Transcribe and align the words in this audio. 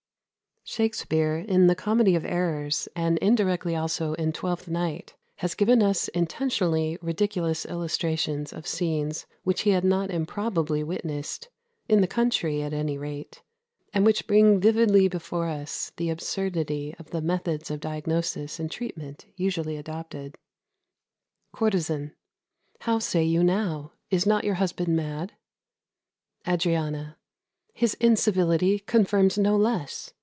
[Footnote 0.63 0.77
1: 0.77 0.83
I. 0.83 0.83
ii. 0.83 0.89
55.] 0.93 1.21
74. 1.25 1.37
Shakspere, 1.37 1.55
in 1.55 1.67
"The 1.67 1.75
Comedy 1.75 2.15
of 2.15 2.23
Errors," 2.25 2.87
and 2.95 3.17
indirectly 3.17 3.75
also 3.75 4.13
in 4.13 4.31
"Twelfth 4.31 4.67
Night," 4.67 5.15
has 5.37 5.55
given 5.55 5.81
us 5.81 6.07
intentionally 6.09 6.99
ridiculous 7.01 7.65
illustrations 7.65 8.53
of 8.53 8.67
scenes 8.67 9.25
which 9.43 9.61
he 9.61 9.71
had 9.71 9.83
not 9.83 10.11
improbably 10.11 10.81
witnessed, 10.83 11.49
in 11.89 11.99
the 11.99 12.07
country 12.07 12.61
at 12.61 12.73
any 12.73 12.95
rate, 12.97 13.41
and 13.91 14.05
which 14.05 14.27
bring 14.27 14.59
vividly 14.59 15.07
before 15.07 15.47
us 15.49 15.91
the 15.97 16.11
absurdity 16.11 16.93
of 16.99 17.09
the 17.09 17.21
methods 17.21 17.71
of 17.71 17.79
diagnosis 17.79 18.59
and 18.59 18.69
treatment 18.69 19.25
usually 19.35 19.75
adopted: 19.77 20.37
Courtesan. 21.53 22.13
How 22.81 22.99
say 22.99 23.23
you 23.23 23.43
now? 23.43 23.93
is 24.11 24.27
not 24.27 24.43
your 24.43 24.55
husband 24.55 24.95
mad? 24.95 25.33
Adriana. 26.47 27.17
His 27.73 27.95
incivility 27.95 28.79
confirms 28.79 29.37
no 29.39 29.57
less. 29.57 30.13